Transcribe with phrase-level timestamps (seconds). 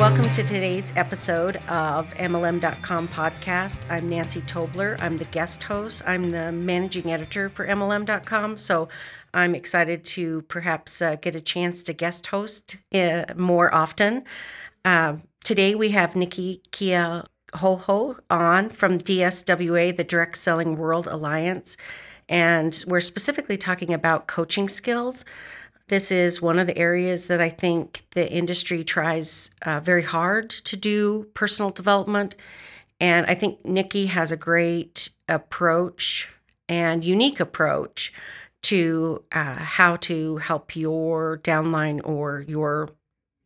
[0.00, 3.84] welcome to today's episode of MLM.com podcast.
[3.90, 4.96] I'm Nancy Tobler.
[4.98, 6.00] I'm the guest host.
[6.06, 8.56] I'm the managing editor for MLM.com.
[8.56, 8.88] So
[9.34, 14.24] I'm excited to perhaps uh, get a chance to guest host uh, more often.
[14.86, 17.24] Uh, today we have Nikki Kia
[17.56, 21.76] Ho on from DSWA, the Direct Selling World Alliance.
[22.26, 25.26] And we're specifically talking about coaching skills.
[25.90, 30.48] This is one of the areas that I think the industry tries uh, very hard
[30.50, 32.36] to do personal development.
[33.00, 36.28] And I think Nicki has a great approach
[36.68, 38.12] and unique approach
[38.62, 42.90] to uh, how to help your downline or your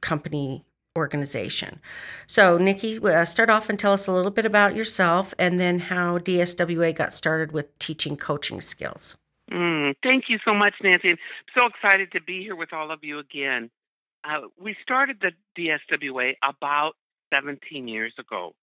[0.02, 0.66] company
[0.98, 1.80] organization.
[2.26, 5.78] So, Nicki, uh, start off and tell us a little bit about yourself and then
[5.78, 9.16] how DSWA got started with teaching coaching skills.
[9.52, 11.10] Mm, thank you so much, Nancy.
[11.10, 11.18] I'm
[11.54, 13.70] so excited to be here with all of you again.
[14.24, 16.92] Uh, we started the DSWA about
[17.32, 18.54] 17 years ago.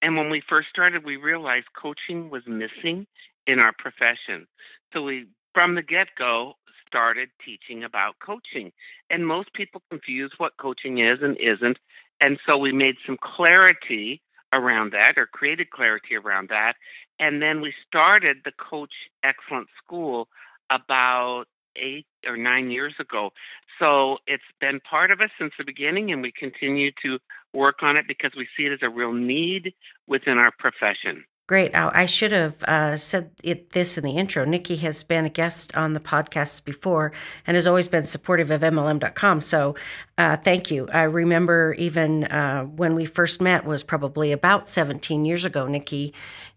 [0.00, 3.06] And when we first started, we realized coaching was missing
[3.46, 4.46] in our profession.
[4.92, 6.54] So we, from the get go,
[6.86, 8.72] started teaching about coaching.
[9.10, 11.78] And most people confuse what coaching is and isn't.
[12.20, 16.74] And so we made some clarity around that or created clarity around that.
[17.22, 18.90] And then we started the Coach
[19.22, 20.26] Excellence School
[20.70, 21.44] about
[21.76, 23.30] eight or nine years ago.
[23.78, 27.20] So it's been part of us since the beginning, and we continue to
[27.54, 29.72] work on it because we see it as a real need
[30.08, 31.24] within our profession.
[31.48, 31.74] Great.
[31.74, 34.44] I should have uh, said it, this in the intro.
[34.44, 37.12] Nicki has been a guest on the podcast before
[37.46, 39.40] and has always been supportive of MLM.com.
[39.40, 39.74] So
[40.16, 40.88] uh, thank you.
[40.94, 46.14] I remember even uh, when we first met was probably about 17 years ago, Nicki,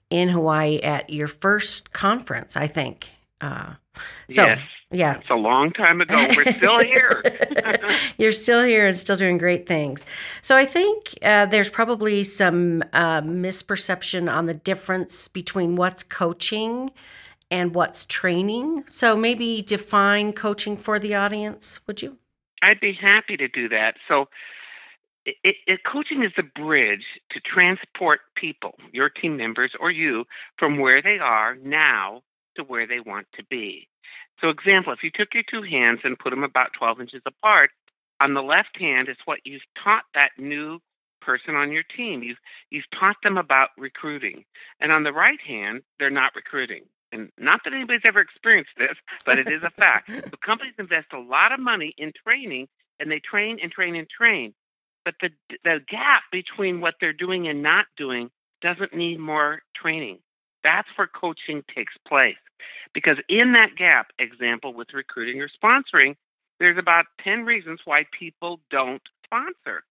[0.09, 3.09] in Hawaii at your first conference, I think.
[3.41, 3.73] Uh,
[4.29, 4.59] so, yes.
[4.91, 5.17] Yeah.
[5.17, 6.15] It's a long time ago.
[6.35, 7.23] We're still here.
[8.17, 10.05] You're still here and still doing great things.
[10.41, 16.91] So I think uh, there's probably some uh, misperception on the difference between what's coaching
[17.51, 18.83] and what's training.
[18.88, 22.17] So maybe define coaching for the audience, would you?
[22.61, 23.95] I'd be happy to do that.
[24.07, 24.29] So
[25.25, 30.25] it, it, coaching is the bridge to transport people, your team members or you,
[30.58, 32.22] from where they are now
[32.56, 33.88] to where they want to be.
[34.41, 37.72] So, example, if you took your two hands and put them about 12 inches apart,
[38.22, 40.80] on the left hand is what you've taught that new
[41.25, 42.24] person on your team.
[42.24, 42.38] You've
[42.69, 44.46] you've taught them about recruiting,
[44.80, 46.84] and on the right hand, they're not recruiting.
[47.12, 50.12] And not that anybody's ever experienced this, but it is a fact.
[50.12, 52.68] so companies invest a lot of money in training,
[53.00, 54.53] and they train and train and train.
[55.05, 55.29] But the
[55.63, 58.29] the gap between what they're doing and not doing
[58.61, 60.19] doesn't need more training.
[60.63, 62.35] That's where coaching takes place.
[62.93, 66.15] Because in that gap, example with recruiting or sponsoring,
[66.59, 69.83] there's about 10 reasons why people don't sponsor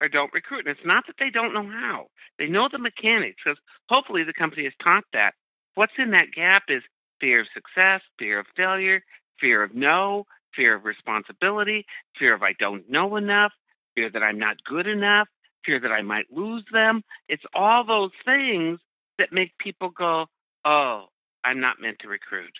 [0.00, 0.66] or don't recruit.
[0.66, 2.06] And it's not that they don't know how,
[2.38, 5.34] they know the mechanics, because hopefully the company has taught that.
[5.74, 6.82] What's in that gap is
[7.20, 9.02] fear of success, fear of failure,
[9.40, 11.84] fear of no, fear of responsibility,
[12.18, 13.52] fear of I don't know enough,
[13.94, 15.28] fear that I'm not good enough,
[15.64, 17.02] fear that I might lose them.
[17.28, 18.80] It's all those things
[19.18, 20.26] that make people go,
[20.64, 21.06] oh,
[21.44, 22.54] I'm not meant to recruit.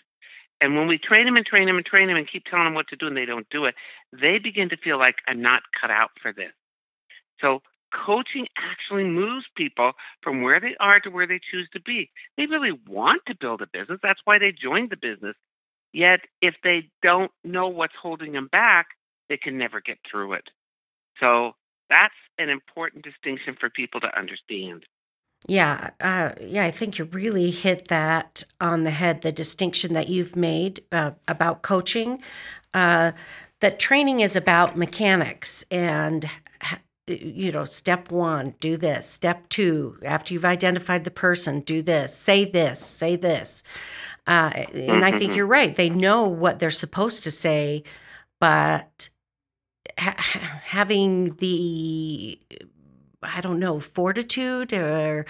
[0.61, 2.73] And when we train them and train them and train them and keep telling them
[2.73, 3.75] what to do and they don't do it,
[4.13, 6.53] they begin to feel like I'm not cut out for this.
[7.41, 7.61] So
[7.93, 12.09] coaching actually moves people from where they are to where they choose to be.
[12.37, 13.99] They really want to build a business.
[14.01, 15.35] That's why they joined the business.
[15.91, 18.87] Yet, if they don't know what's holding them back,
[19.29, 20.45] they can never get through it.
[21.23, 21.55] So
[21.89, 24.83] that's an important distinction for people to understand.
[25.47, 29.21] Yeah, uh, yeah, I think you really hit that on the head.
[29.21, 32.21] The distinction that you've made uh, about coaching,
[32.73, 33.11] uh,
[33.59, 36.29] that training is about mechanics and
[37.07, 42.15] you know step one do this step two after you've identified the person do this
[42.15, 43.61] say this say this
[44.25, 45.37] uh, and i think mm-hmm.
[45.37, 47.83] you're right they know what they're supposed to say
[48.39, 49.09] but
[49.97, 50.15] ha-
[50.63, 52.39] having the
[53.21, 55.25] I don't know fortitude or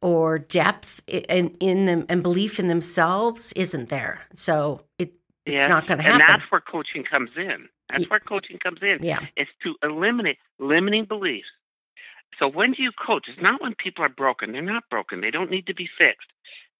[0.00, 4.26] or depth in in them and belief in themselves isn't there.
[4.34, 5.12] So it
[5.46, 6.20] it's yes, not going to happen.
[6.20, 7.68] And that's where coaching comes in.
[7.88, 8.08] That's yeah.
[8.08, 8.98] where coaching comes in.
[9.02, 11.48] Yeah, it's to eliminate limiting beliefs.
[12.38, 13.26] So when do you coach?
[13.28, 14.52] It's not when people are broken.
[14.52, 15.20] They're not broken.
[15.20, 16.28] They don't need to be fixed.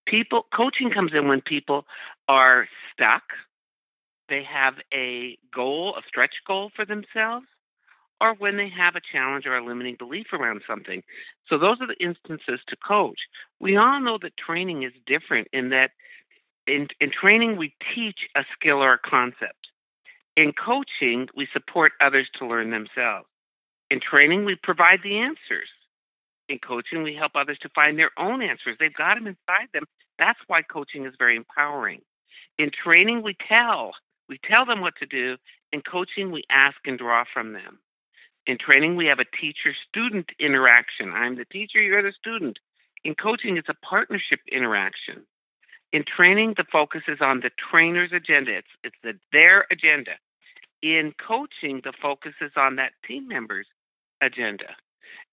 [0.07, 1.85] People coaching comes in when people
[2.29, 3.23] are stuck.
[4.29, 7.47] They have a goal, a stretch goal for themselves
[8.21, 11.03] or when they have a challenge or a limiting belief around something.
[11.49, 13.19] So those are the instances to coach.
[13.61, 15.91] We all know that training is different in that
[16.67, 19.69] in, in training we teach a skill or a concept.
[20.37, 23.27] In coaching, we support others to learn themselves.
[23.91, 25.69] In training, we provide the answers.
[26.49, 28.77] In coaching, we help others to find their own answers.
[28.79, 29.85] They've got them inside them.
[30.19, 32.01] That's why coaching is very empowering.
[32.59, 33.93] In training, we tell.
[34.29, 35.37] We tell them what to do.
[35.73, 37.79] In coaching, we ask and draw from them.
[38.47, 41.13] In training, we have a teacher student interaction.
[41.13, 42.59] I'm the teacher, you're the student.
[43.05, 45.25] In coaching, it's a partnership interaction.
[45.93, 50.13] In training, the focus is on the trainer's agenda, it's, it's the, their agenda.
[50.83, 53.67] In coaching, the focus is on that team member's
[54.23, 54.77] agenda.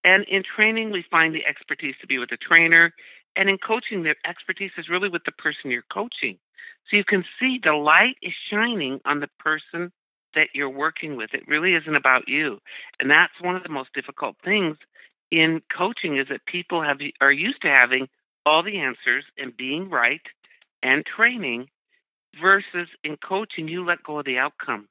[0.03, 2.93] And in training, we find the expertise to be with the trainer.
[3.35, 6.37] And in coaching, the expertise is really with the person you're coaching.
[6.89, 9.91] So you can see the light is shining on the person
[10.35, 11.33] that you're working with.
[11.33, 12.59] It really isn't about you.
[12.99, 14.77] And that's one of the most difficult things
[15.31, 18.07] in coaching is that people have are used to having
[18.45, 20.21] all the answers and being right
[20.83, 21.67] and training
[22.41, 24.87] versus in coaching you let go of the outcome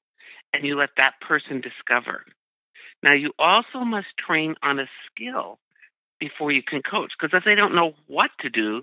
[0.53, 2.25] and you let that person discover.
[3.03, 5.59] Now you also must train on a skill
[6.21, 8.83] before you can coach because if they don't know what to do,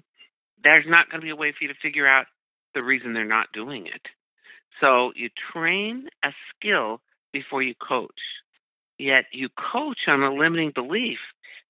[0.63, 2.25] there's not going to be a way for you to figure out
[2.73, 4.01] the reason they're not doing it.
[4.79, 7.01] So you train a skill
[7.33, 8.19] before you coach.
[8.97, 11.17] Yet you coach on a limiting belief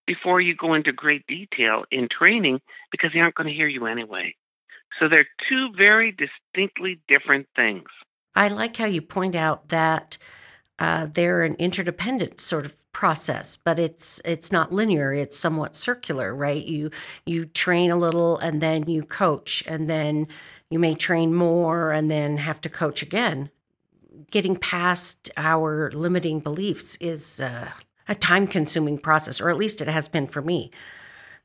[0.06, 2.60] before you go into great detail in training
[2.92, 4.36] because they aren't going to hear you anyway.
[5.00, 7.88] So they're two very distinctly different things.
[8.36, 10.18] I like how you point out that
[10.80, 15.14] uh, they're an interdependent sort of process, but it's it's not linear.
[15.14, 16.64] It's somewhat circular, right?
[16.64, 16.92] You
[17.26, 20.28] you train a little and then you coach, and then
[20.70, 23.50] you may train more and then have to coach again.
[24.30, 27.72] Getting past our limiting beliefs is uh,
[28.08, 30.72] a time consuming process, or at least it has been for me.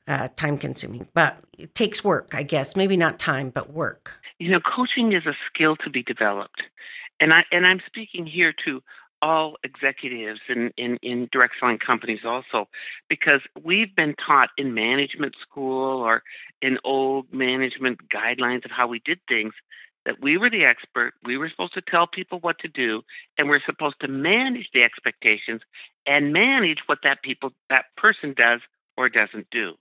[0.09, 2.77] Uh, time consuming, but it takes work, I guess.
[2.77, 4.21] Maybe not time, but work.
[4.39, 6.63] You know, coaching is a skill to be developed,
[7.19, 8.85] and I and I'm speaking here to
[9.23, 12.69] all executives in, in, in direct selling companies also,
[13.09, 16.23] because we've been taught in management school or
[16.63, 19.53] in old management guidelines of how we did things
[20.07, 23.03] that we were the expert, we were supposed to tell people what to do,
[23.37, 25.61] and we're supposed to manage the expectations
[26.07, 28.61] and manage what that people that person does
[28.97, 29.75] or doesn't do.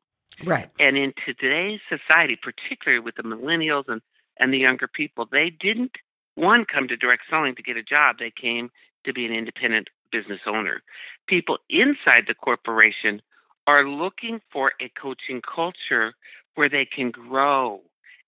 [0.43, 0.69] Right.
[0.79, 4.01] And in today's society, particularly with the millennials and,
[4.39, 5.91] and the younger people, they didn't
[6.33, 8.17] one come to direct selling to get a job.
[8.19, 8.69] They came
[9.05, 10.81] to be an independent business owner.
[11.27, 13.21] People inside the corporation
[13.67, 16.13] are looking for a coaching culture
[16.55, 17.81] where they can grow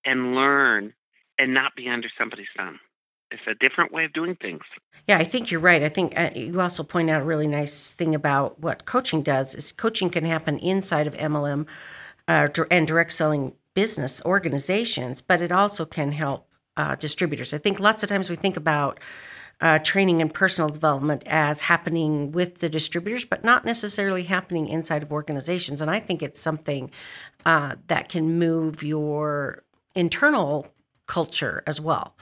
[0.06, 0.94] and learn
[1.38, 2.80] and not be under somebody's thumb.
[3.30, 4.62] It's a different way of doing things.
[5.08, 5.84] Yeah, I think you're right.
[5.84, 9.54] I think uh, you also point out a really nice thing about what coaching does
[9.54, 11.68] is coaching can happen inside of MLM
[12.28, 16.48] uh, and direct selling business organizations, but it also can help
[16.78, 17.54] uh, distributors.
[17.54, 19.00] I think lots of times we think about
[19.60, 25.04] uh, training and personal development as happening with the distributors, but not necessarily happening inside
[25.04, 25.82] of organizations.
[25.82, 26.92] And I think it's something
[27.46, 29.64] uh, that can move your
[29.96, 30.68] internal
[31.08, 32.16] culture as well.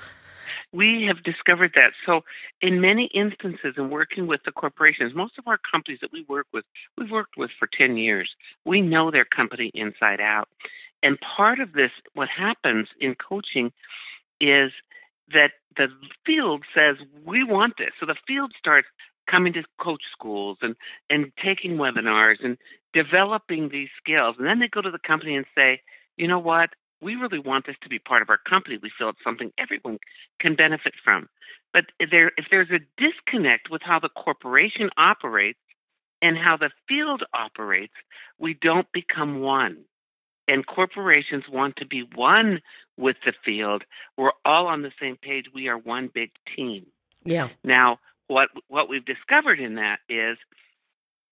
[0.71, 1.91] We have discovered that.
[2.05, 2.21] So,
[2.61, 6.47] in many instances, in working with the corporations, most of our companies that we work
[6.53, 6.65] with,
[6.97, 8.29] we've worked with for 10 years.
[8.65, 10.49] We know their company inside out.
[11.01, 13.71] And part of this, what happens in coaching
[14.41, 14.71] is
[15.33, 15.87] that the
[16.25, 17.91] field says we want this.
[17.99, 18.87] So the field starts
[19.29, 20.75] coming to coach schools and
[21.09, 22.57] and taking webinars and
[22.93, 24.35] developing these skills.
[24.37, 25.81] And then they go to the company and say,
[26.17, 26.69] you know what?
[27.01, 28.79] We really want this to be part of our company.
[28.81, 29.99] We feel it's something everyone
[30.39, 31.27] can benefit from.
[31.73, 35.59] But there, if there's a disconnect with how the corporation operates
[36.21, 37.93] and how the field operates,
[38.39, 39.83] we don't become one
[40.47, 42.61] and corporations want to be one
[42.97, 43.83] with the field.
[44.17, 45.45] We're all on the same page.
[45.53, 46.85] We are one big team.
[47.23, 47.49] Yeah.
[47.63, 50.37] Now, what what we've discovered in that is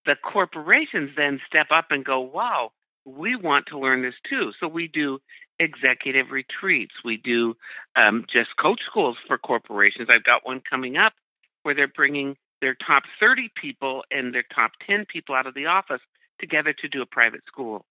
[0.05, 2.71] the corporations then step up and go, "Wow,
[3.05, 5.19] we want to learn this too." So we do
[5.59, 6.93] executive retreats.
[7.05, 7.55] We do
[7.95, 10.09] um, just coach schools for corporations.
[10.09, 11.13] I've got one coming up
[11.61, 15.67] where they're bringing their top 30 people and their top 10 people out of the
[15.67, 16.01] office
[16.39, 17.85] together to do a private school.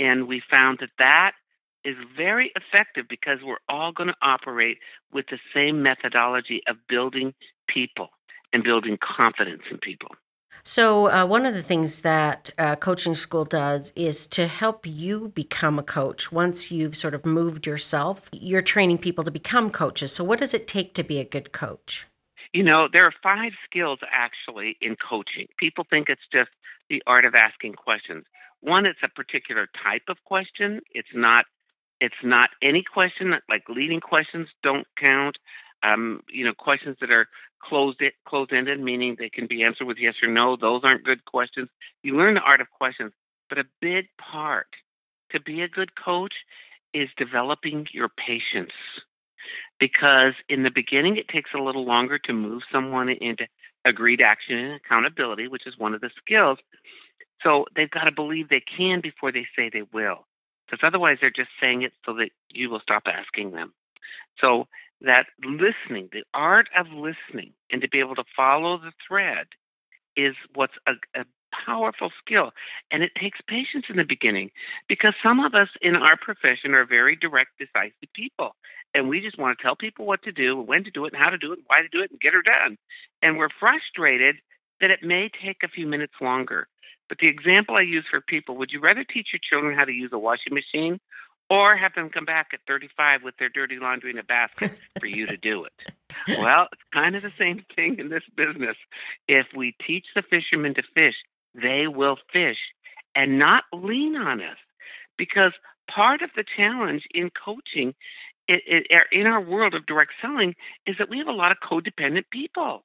[0.00, 1.32] And we found that that
[1.84, 4.78] is very effective because we're all going to operate
[5.12, 7.34] with the same methodology of building
[7.68, 8.08] people
[8.52, 10.08] and building confidence in people.
[10.64, 15.28] So, uh, one of the things that uh, coaching school does is to help you
[15.28, 16.32] become a coach.
[16.32, 20.12] Once you've sort of moved yourself, you're training people to become coaches.
[20.12, 22.06] So, what does it take to be a good coach?
[22.52, 25.46] You know, there are five skills actually in coaching.
[25.56, 26.50] People think it's just
[26.88, 28.24] the art of asking questions.
[28.60, 30.80] One, it's a particular type of question.
[30.92, 31.46] It's not
[32.00, 35.36] it's not any question like leading questions don't count.
[35.82, 37.26] Um, you know, questions that are
[37.62, 40.56] closed closed ended, meaning they can be answered with yes or no.
[40.56, 41.68] Those aren't good questions.
[42.02, 43.12] You learn the art of questions,
[43.48, 44.68] but a big part
[45.32, 46.34] to be a good coach
[46.92, 48.72] is developing your patience.
[49.78, 53.46] Because in the beginning, it takes a little longer to move someone into
[53.86, 56.58] agreed action and accountability, which is one of the skills.
[57.42, 60.26] So they've got to believe they can before they say they will.
[60.66, 63.72] Because otherwise, they're just saying it so that you will stop asking them.
[64.40, 64.68] So
[65.00, 69.46] that listening, the art of listening, and to be able to follow the thread
[70.16, 71.24] is what's a, a
[71.66, 72.52] powerful skill.
[72.90, 74.50] And it takes patience in the beginning
[74.88, 78.54] because some of us in our profession are very direct, decisive people.
[78.94, 81.22] And we just want to tell people what to do, when to do it, and
[81.22, 82.76] how to do it, and why to do it, and get her done.
[83.22, 84.36] And we're frustrated
[84.80, 86.66] that it may take a few minutes longer.
[87.10, 89.92] But the example I use for people would you rather teach your children how to
[89.92, 91.00] use a washing machine
[91.50, 95.06] or have them come back at 35 with their dirty laundry in a basket for
[95.06, 95.72] you to do it.
[96.28, 98.76] Well, it's kind of the same thing in this business.
[99.26, 101.14] If we teach the fishermen to fish,
[101.54, 102.58] they will fish
[103.14, 104.58] and not lean on us
[105.16, 105.52] because
[105.92, 107.94] part of the challenge in coaching
[108.50, 110.54] er, in our world of direct selling
[110.86, 112.84] is that we have a lot of codependent people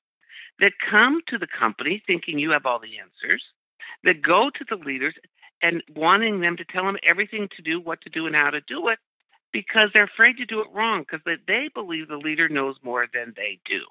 [0.60, 3.44] that come to the company thinking you have all the answers,
[4.06, 5.16] that go to the leaders
[5.62, 8.62] and wanting them to tell them everything to do, what to do, and how to
[8.62, 9.00] do it
[9.52, 13.34] because they're afraid to do it wrong because they believe the leader knows more than
[13.38, 13.82] they do,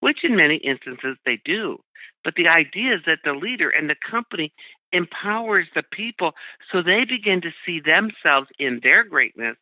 [0.00, 1.78] which in many instances they do.
[2.24, 4.52] But the idea is that the leader and the company
[4.92, 6.32] empowers the people
[6.70, 9.56] so they begin to see themselves in their greatness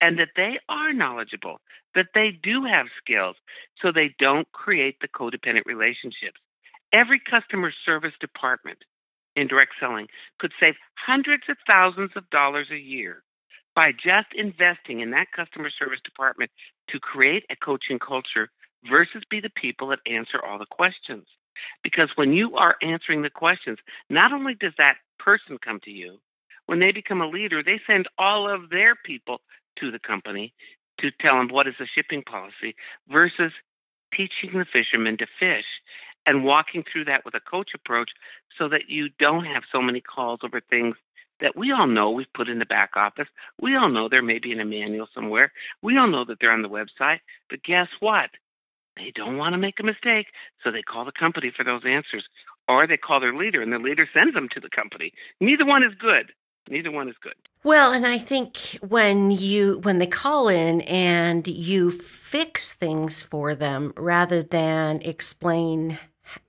[0.00, 1.60] and that they are knowledgeable,
[1.94, 3.36] that they do have skills,
[3.80, 6.40] so they don't create the codependent relationships.
[6.92, 8.78] Every customer service department
[9.36, 10.08] in direct selling
[10.40, 10.74] could save
[11.06, 13.22] hundreds of thousands of dollars a year
[13.74, 16.50] by just investing in that customer service department
[16.88, 18.48] to create a coaching culture
[18.88, 21.26] versus be the people that answer all the questions.
[21.82, 23.78] Because when you are answering the questions,
[24.08, 26.18] not only does that person come to you,
[26.66, 29.40] when they become a leader, they send all of their people
[29.78, 30.52] to the company
[31.00, 32.74] to tell them what is the shipping policy
[33.10, 33.52] versus
[34.12, 35.66] teaching the fishermen to fish
[36.26, 38.10] and walking through that with a coach approach
[38.58, 40.96] so that you don't have so many calls over things
[41.40, 43.28] that we all know we've put in the back office.
[43.60, 45.52] We all know there may be in a manual somewhere.
[45.82, 47.20] We all know that they're on the website.
[47.50, 48.30] But guess what?
[48.96, 50.28] They don't want to make a mistake,
[50.64, 52.24] so they call the company for those answers.
[52.66, 55.12] Or they call their leader, and the leader sends them to the company.
[55.40, 56.32] Neither one is good.
[56.68, 57.34] Neither one is good.
[57.62, 63.54] Well, and I think when you when they call in and you fix things for
[63.54, 65.98] them rather than explain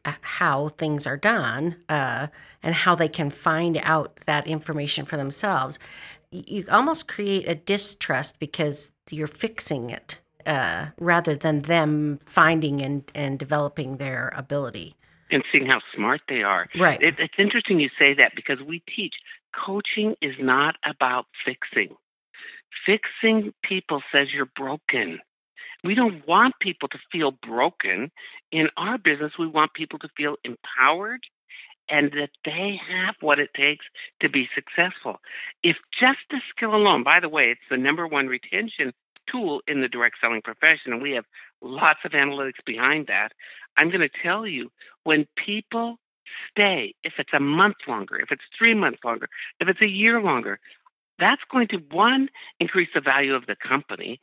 [0.03, 2.27] how things are done uh,
[2.63, 5.79] and how they can find out that information for themselves,
[6.31, 13.11] you almost create a distrust because you're fixing it uh, rather than them finding and,
[13.13, 14.95] and developing their ability.
[15.29, 16.65] And seeing how smart they are.
[16.77, 17.01] Right.
[17.01, 19.13] It, it's interesting you say that because we teach
[19.65, 21.95] coaching is not about fixing.
[22.85, 25.19] Fixing people says you're broken.
[25.83, 28.11] We don't want people to feel broken.
[28.51, 31.21] In our business, we want people to feel empowered
[31.89, 33.85] and that they have what it takes
[34.21, 35.17] to be successful.
[35.63, 38.93] If just the skill alone, by the way, it's the number one retention
[39.31, 41.25] tool in the direct selling profession, and we have
[41.61, 43.29] lots of analytics behind that.
[43.77, 44.71] I'm going to tell you
[45.03, 45.97] when people
[46.51, 49.27] stay, if it's a month longer, if it's three months longer,
[49.59, 50.59] if it's a year longer,
[51.19, 52.29] that's going to one,
[52.59, 54.19] increase the value of the company,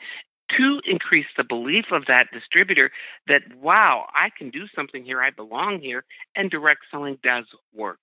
[0.56, 2.90] two, increase the belief of that distributor
[3.28, 6.04] that, wow, I can do something here, I belong here,
[6.36, 8.00] and direct selling does work.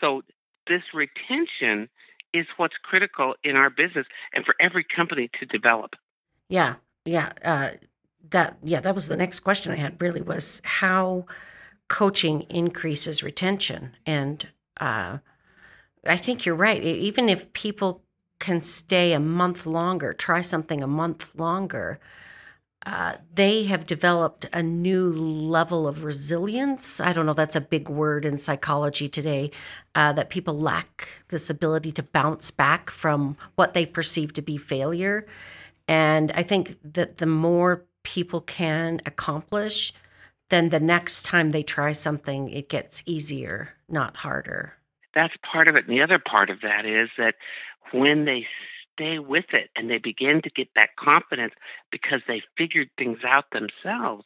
[0.00, 0.22] So,
[0.66, 1.88] this retention
[2.32, 5.92] is what's critical in our business and for every company to develop.
[6.48, 7.32] Yeah, yeah.
[7.44, 7.70] Uh,
[8.30, 10.00] that yeah, that was the next question I had.
[10.00, 11.26] Really was how
[11.88, 14.48] coaching increases retention, and
[14.80, 15.18] uh,
[16.06, 16.82] I think you're right.
[16.82, 18.03] Even if people
[18.44, 21.98] can stay a month longer, try something a month longer.
[22.84, 27.00] Uh, they have developed a new level of resilience.
[27.00, 29.50] I don't know, that's a big word in psychology today,
[29.94, 34.58] uh, that people lack this ability to bounce back from what they perceive to be
[34.58, 35.24] failure.
[35.88, 39.94] And I think that the more people can accomplish,
[40.50, 44.74] then the next time they try something, it gets easier, not harder.
[45.14, 45.86] That's part of it.
[45.86, 47.36] And the other part of that is that
[47.94, 48.46] when they
[48.92, 51.54] stay with it and they begin to get that confidence
[51.90, 54.24] because they figured things out themselves,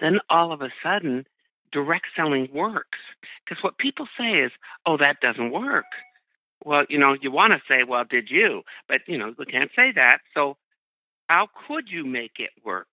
[0.00, 1.24] then all of a sudden,
[1.72, 2.98] direct selling works.
[3.44, 4.52] Because what people say is,
[4.86, 5.86] oh, that doesn't work.
[6.64, 8.62] Well, you know, you want to say, well, did you?
[8.88, 10.18] But, you know, we can't say that.
[10.34, 10.56] So
[11.28, 12.88] how could you make it work?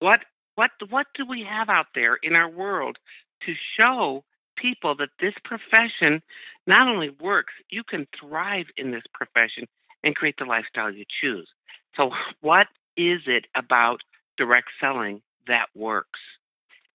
[0.00, 0.20] What
[0.56, 2.98] What what do we have out there in our world
[3.46, 4.24] to show
[4.60, 6.22] people that this profession
[6.66, 9.66] not only works, you can thrive in this profession
[10.04, 11.48] and create the lifestyle you choose.
[11.96, 14.00] So, what is it about
[14.36, 16.20] direct selling that works?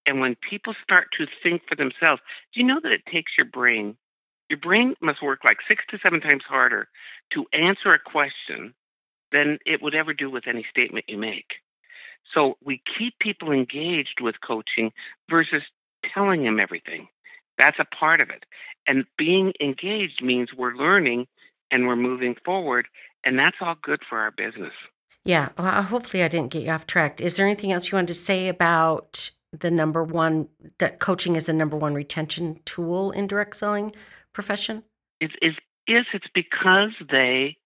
[0.05, 2.21] And when people start to think for themselves,
[2.53, 3.97] do you know that it takes your brain?
[4.49, 6.87] Your brain must work like six to seven times harder
[7.33, 8.75] to answer a question
[9.31, 11.55] than it would ever do with any statement you make.
[12.33, 14.91] So we keep people engaged with coaching
[15.29, 15.63] versus
[16.13, 17.07] telling them everything.
[17.57, 18.45] That's a part of it.
[18.87, 21.27] And being engaged means we're learning
[21.71, 22.87] and we're moving forward,
[23.23, 24.73] and that's all good for our business.
[25.23, 25.49] Yeah.
[25.57, 27.19] Well, hopefully, I didn't get you off track.
[27.19, 31.47] Is there anything else you wanted to say about the number one that coaching is
[31.47, 33.93] the number one retention tool in direct selling
[34.33, 34.83] profession?
[35.19, 35.55] It is.
[35.87, 37.57] Yes, it's because they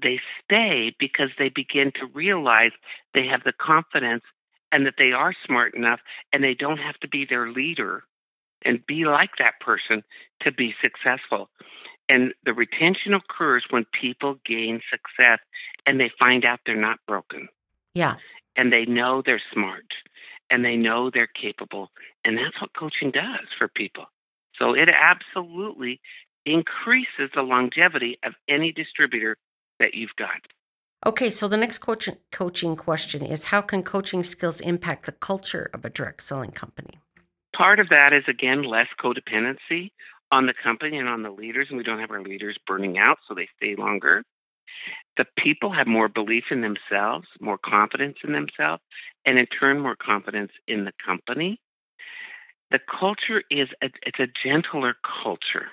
[0.00, 2.70] they stay because they begin to realize
[3.14, 4.22] they have the confidence
[4.70, 6.00] and that they are smart enough
[6.32, 8.04] and they don't have to be their leader
[8.64, 10.02] and be like that person
[10.42, 11.48] to be successful.
[12.08, 15.40] And the retention occurs when people gain success
[15.86, 17.48] and they find out they're not broken.
[17.94, 18.14] Yeah.
[18.56, 19.84] And they know they're smart
[20.50, 21.90] and they know they're capable.
[22.24, 24.06] And that's what coaching does for people.
[24.58, 26.00] So it absolutely
[26.46, 29.36] increases the longevity of any distributor
[29.78, 30.40] that you've got.
[31.06, 35.70] Okay, so the next coach, coaching question is how can coaching skills impact the culture
[35.72, 36.98] of a direct selling company?
[37.58, 39.90] Part of that is, again, less codependency
[40.30, 43.18] on the company and on the leaders, and we don't have our leaders burning out,
[43.26, 44.22] so they stay longer.
[45.16, 48.80] The people have more belief in themselves, more confidence in themselves,
[49.26, 51.58] and in turn, more confidence in the company.
[52.70, 55.66] The culture is a, it's a gentler culture.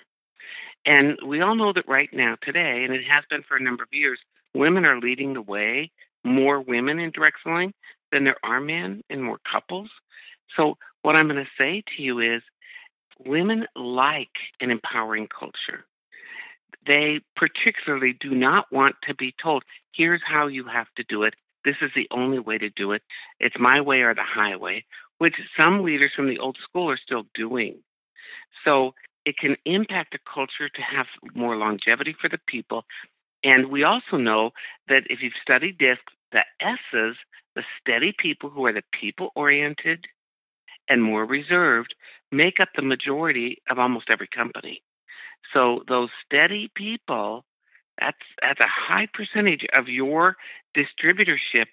[0.87, 3.83] And we all know that right now, today, and it has been for a number
[3.83, 4.17] of years,
[4.55, 5.91] women are leading the way,
[6.23, 7.73] more women in direct selling
[8.11, 9.89] than there are men and more couples.
[10.57, 12.41] So, what I'm going to say to you is
[13.23, 15.85] women like an empowering culture.
[16.87, 19.63] They particularly do not want to be told,
[19.93, 21.35] here's how you have to do it.
[21.63, 23.03] This is the only way to do it.
[23.39, 24.83] It's my way or the highway,
[25.19, 27.77] which some leaders from the old school are still doing.
[28.63, 32.83] So it can impact the culture to have more longevity for the people.
[33.43, 34.51] And we also know
[34.87, 37.15] that if you've studied DISC, the S's,
[37.55, 40.05] the steady people who are the people oriented
[40.89, 41.95] and more reserved,
[42.31, 44.81] make up the majority of almost every company.
[45.53, 47.45] So those steady people,
[47.99, 50.35] that's that's a high percentage of your
[50.75, 51.67] distributorship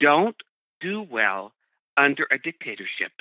[0.00, 0.36] don't
[0.80, 1.52] do well
[1.96, 3.12] under a dictatorship.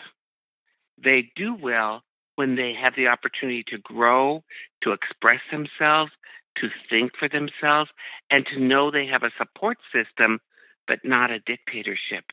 [1.04, 2.04] They do well
[2.36, 4.44] when they have the opportunity to grow,
[4.84, 6.12] to express themselves,
[6.58, 7.90] to think for themselves,
[8.32, 10.40] and to know they have a support system,
[10.88, 12.26] but not a dictatorship.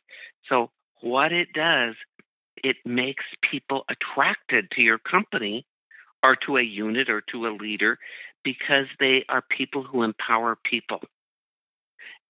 [0.49, 1.95] So, what it does,
[2.67, 5.65] it makes people attracted to your company
[6.25, 7.97] or to a unit or to a leader
[8.43, 10.99] because they are people who empower people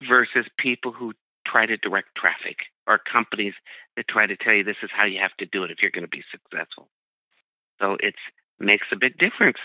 [0.07, 1.15] versus people who
[1.47, 3.55] try to direct traffic or companies
[3.97, 5.91] that try to tell you this is how you have to do it if you're
[5.91, 6.87] going to be successful.
[7.81, 8.15] So it
[8.61, 9.59] makes a big difference.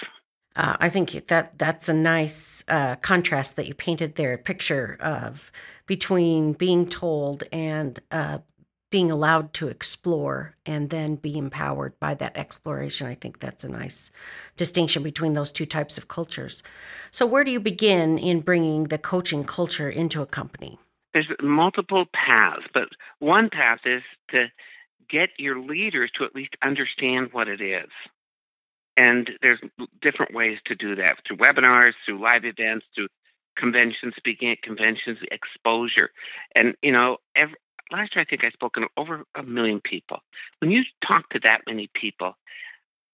[0.55, 4.37] Uh, I think that that's a nice uh, contrast that you painted there.
[4.37, 5.51] Picture of
[5.85, 8.39] between being told and uh,
[8.91, 13.07] being allowed to explore, and then be empowered by that exploration.
[13.07, 14.11] I think that's a nice
[14.57, 16.61] distinction between those two types of cultures.
[17.09, 20.77] So, where do you begin in bringing the coaching culture into a company?
[21.13, 24.47] There's multiple paths, but one path is to
[25.09, 27.89] get your leaders to at least understand what it is.
[28.97, 29.59] And there's
[30.01, 33.07] different ways to do that through webinars, through live events, through
[33.57, 36.11] conventions, speaking at conventions, exposure.
[36.55, 37.55] And, you know, every,
[37.91, 40.19] last year I think I spoke to over a million people.
[40.59, 42.35] When you talk to that many people,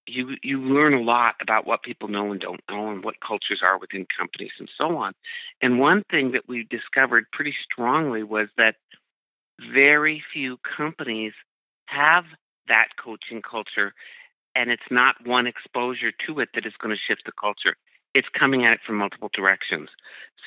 [0.07, 3.61] you you learn a lot about what people know and don't know and what cultures
[3.63, 5.13] are within companies and so on.
[5.61, 8.75] And one thing that we discovered pretty strongly was that
[9.73, 11.33] very few companies
[11.87, 12.25] have
[12.67, 13.93] that coaching culture
[14.55, 17.75] and it's not one exposure to it that is going to shift the culture.
[18.15, 19.89] It's coming at it from multiple directions.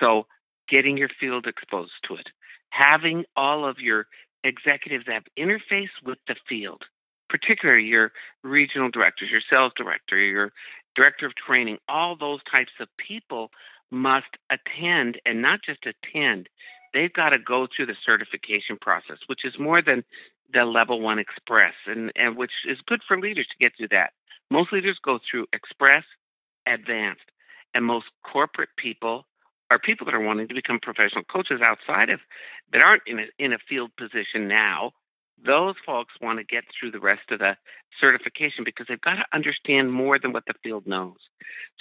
[0.00, 0.26] So,
[0.68, 2.28] getting your field exposed to it,
[2.70, 4.06] having all of your
[4.44, 6.82] executives have interface with the field,
[7.28, 10.52] particularly your regional directors, your sales director, your
[10.96, 13.50] director of training, all those types of people
[13.90, 16.48] must attend and not just attend,
[16.94, 20.04] they've got to go through the certification process, which is more than
[20.52, 24.10] the level one express, and, and which is good for leaders to get through that.
[24.50, 26.04] Most leaders go through express,
[26.66, 27.22] advanced,
[27.74, 29.26] and most corporate people
[29.70, 32.20] are people that are wanting to become professional coaches outside of
[32.72, 34.92] that aren't in a in a field position now,
[35.44, 37.56] those folks want to get through the rest of the
[38.00, 41.16] certification because they've got to understand more than what the field knows.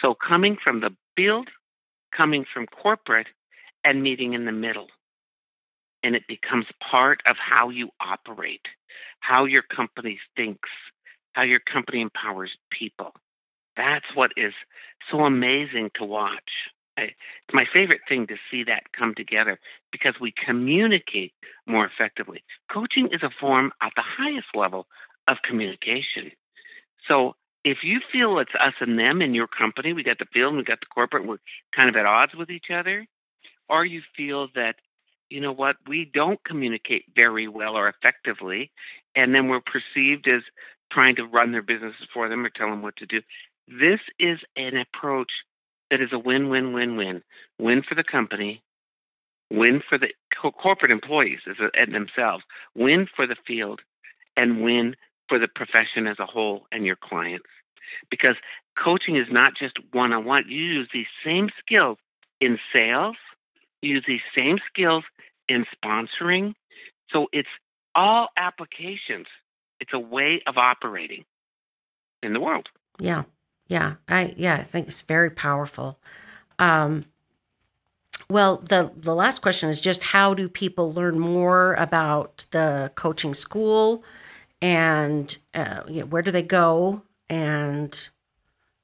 [0.01, 1.49] So, coming from the field,
[2.15, 3.27] coming from corporate,
[3.83, 4.87] and meeting in the middle.
[6.03, 8.65] And it becomes part of how you operate,
[9.19, 10.69] how your company thinks,
[11.33, 13.13] how your company empowers people.
[13.75, 14.53] That's what is
[15.11, 16.51] so amazing to watch.
[17.03, 19.59] It's my favorite thing to see that come together
[19.91, 21.33] because we communicate
[21.67, 22.43] more effectively.
[22.71, 24.87] Coaching is a form at the highest level
[25.27, 26.31] of communication.
[27.07, 30.55] So if you feel it's us and them in your company, we got the field,
[30.55, 31.37] we got the corporate, we're
[31.75, 33.05] kind of at odds with each other,
[33.67, 34.75] or you feel that,
[35.29, 38.71] you know what, we don't communicate very well or effectively,
[39.15, 40.41] and then we're perceived as
[40.91, 43.21] trying to run their businesses for them or tell them what to do.
[43.67, 45.31] This is an approach
[45.91, 47.23] that is a win win win win
[47.59, 48.61] win for the company,
[49.51, 50.09] win for the
[50.41, 52.43] co- corporate employees as a, and themselves,
[52.75, 53.81] win for the field,
[54.35, 54.95] and win
[55.27, 57.47] for the profession as a whole and your clients.
[58.09, 58.35] Because
[58.81, 60.45] coaching is not just one on one.
[60.47, 61.97] You use these same skills
[62.39, 63.17] in sales,
[63.81, 65.03] use these same skills
[65.47, 66.53] in sponsoring.
[67.11, 67.49] So it's
[67.95, 69.27] all applications.
[69.79, 71.25] It's a way of operating
[72.21, 72.67] in the world.
[72.99, 73.23] Yeah.
[73.69, 73.95] Yeah.
[74.09, 75.99] I yeah, I think it's very powerful.
[76.57, 77.05] Um
[78.29, 83.33] well, the the last question is just how do people learn more about the coaching
[83.33, 84.03] school
[84.61, 88.09] and uh, you know, where do they go and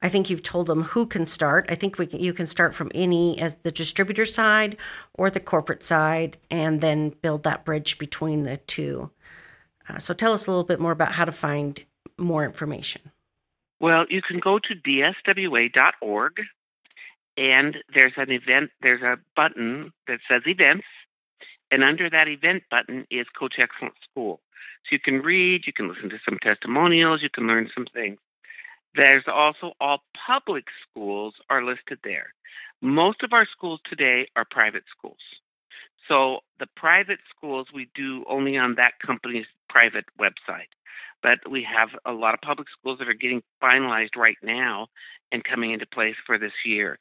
[0.02, 1.66] I think you've told them who can start.
[1.68, 4.78] I think we can, you can start from any as the distributor side
[5.16, 9.10] or the corporate side, and then build that bridge between the two.
[9.90, 11.84] Uh, so tell us a little bit more about how to find
[12.20, 13.02] more information.
[13.80, 16.34] Well, you can go to dswa.org,
[17.38, 18.72] and there's an event.
[18.82, 20.86] There's a button that says events,
[21.72, 24.40] and under that event button is Coach Excellence School.
[24.84, 28.20] So you can read, you can listen to some testimonials, you can learn some things.
[28.96, 32.34] There's also all public schools are listed there.
[32.82, 35.18] Most of our schools today are private schools.
[36.08, 40.70] So the private schools we do only on that company's private website.
[41.24, 44.88] But we have a lot of public schools that are getting finalized right now
[45.32, 47.00] and coming into place for this year.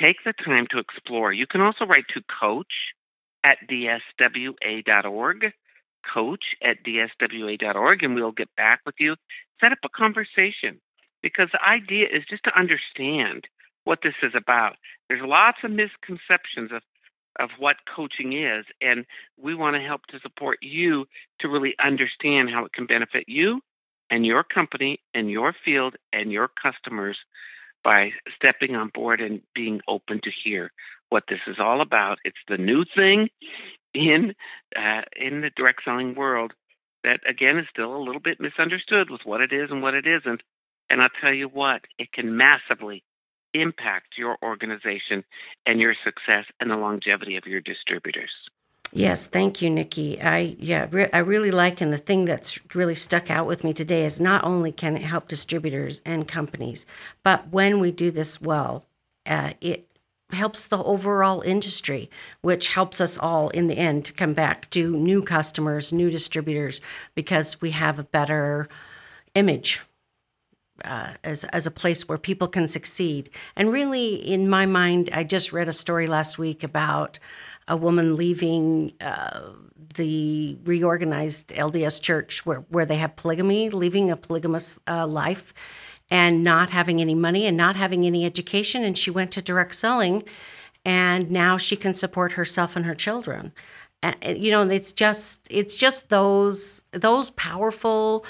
[0.00, 1.32] Take the time to explore.
[1.32, 2.72] You can also write to coach
[3.44, 5.52] at dswa.org,
[6.14, 9.16] coach at dswa.org, and we'll get back with you.
[9.60, 10.80] Set up a conversation
[11.22, 13.46] because the idea is just to understand
[13.84, 14.76] what this is about.
[15.08, 16.82] There's lots of misconceptions of
[17.38, 19.04] of what coaching is, and
[19.40, 21.06] we want to help to support you
[21.40, 23.60] to really understand how it can benefit you
[24.10, 27.16] and your company and your field and your customers
[27.84, 30.72] by stepping on board and being open to hear
[31.10, 32.18] what this is all about.
[32.24, 33.28] It's the new thing
[33.94, 34.34] in
[34.76, 36.52] uh, in the direct selling world
[37.04, 40.06] that again is still a little bit misunderstood with what it is and what it
[40.06, 40.42] isn't.
[40.90, 43.02] And I'll tell you what, it can massively
[43.54, 45.24] impact your organization
[45.66, 48.30] and your success and the longevity of your distributors.
[48.92, 50.20] Yes, thank you, Nicki.
[50.20, 53.74] I yeah, re- I really like, and the thing that's really stuck out with me
[53.74, 56.86] today is not only can it help distributors and companies,
[57.22, 58.86] but when we do this well,
[59.26, 59.88] uh, it
[60.30, 62.08] helps the overall industry,
[62.40, 66.80] which helps us all in the end to come back to new customers, new distributors,
[67.14, 68.68] because we have a better
[69.34, 69.80] image
[70.84, 73.30] uh, as as a place where people can succeed.
[73.56, 77.18] And really, in my mind, I just read a story last week about
[77.66, 79.40] a woman leaving uh,
[79.94, 85.52] the reorganized LDS church where where they have polygamy, leaving a polygamous uh, life,
[86.10, 89.74] and not having any money and not having any education, and she went to direct
[89.74, 90.22] selling,
[90.84, 93.52] and now she can support herself and her children.
[94.02, 98.24] And, you know, it's just it's just those those powerful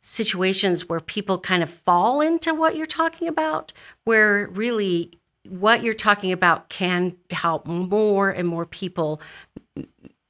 [0.00, 3.72] situations where people kind of fall into what you're talking about,
[4.04, 5.10] where really
[5.48, 9.20] what you're talking about can help more and more people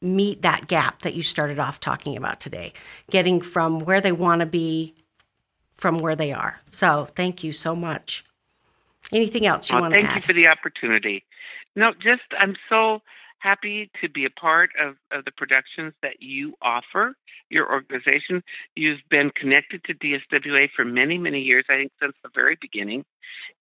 [0.02, 2.72] meet that gap that you started off talking about today,
[3.11, 4.94] getting from where they want to be
[5.74, 6.61] from where they are.
[6.70, 8.24] So thank you so much.
[9.12, 10.06] Anything else you well, want to add?
[10.06, 11.24] Thank you for the opportunity.
[11.76, 13.02] No, just I'm so
[13.40, 17.14] happy to be a part of, of the productions that you offer,
[17.48, 18.42] your organization.
[18.76, 23.05] You've been connected to DSWA for many, many years, I think since the very beginning,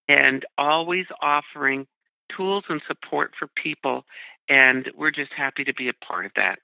[0.08, 1.88] and always offering
[2.36, 4.06] tools and support for people.
[4.48, 6.60] And we're just happy to be a part of that.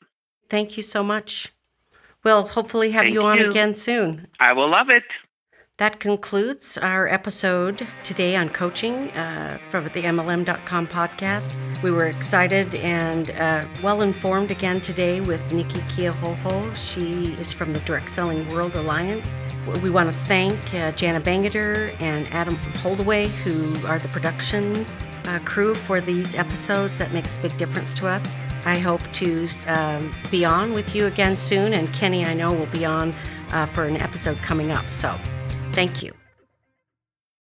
[0.50, 1.54] Thank you so much.
[2.24, 3.50] We'll hopefully have Thank you on you.
[3.50, 4.28] again soon.
[4.40, 5.04] I will love it.
[5.78, 11.58] That concludes our episode today on coaching uh, from the MLM.com podcast.
[11.84, 16.78] We were excited and uh, well informed again today with Nicki Keohohou.
[16.78, 19.42] She is from the Direct Selling World Alliance.
[19.84, 24.86] We want to thank uh, Jana Bangater and Adam Holdaway, who are the production
[25.26, 27.00] uh, crew for these episodes.
[27.00, 28.34] That makes a big difference to us.
[28.64, 32.66] I hope to um, be on with you again soon, and Kenny, I know, will
[32.68, 33.14] be on
[33.52, 34.94] uh, for an episode coming up.
[34.94, 35.20] So,
[35.76, 36.25] Thank you.